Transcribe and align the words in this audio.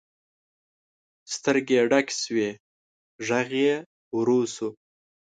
سترګې 1.33 1.75
یې 1.79 1.83
ډکې 1.91 2.15
شوې، 2.23 2.49
غږ 3.27 3.49
یې 3.65 3.75
ورو 4.15 4.39
شو. 4.53 4.69